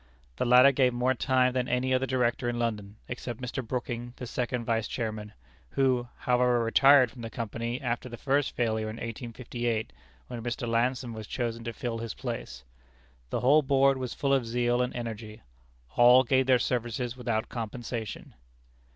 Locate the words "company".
7.29-7.79